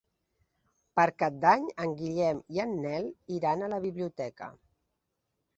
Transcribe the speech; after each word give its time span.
Per 0.99 1.05
Cap 1.23 1.35
d'Any 1.43 1.67
en 1.85 1.93
Guillem 2.01 2.41
i 2.57 2.63
en 2.65 2.73
Nel 2.87 3.07
iran 3.39 3.63
a 3.63 3.71
la 3.75 3.81
biblioteca. 3.89 4.53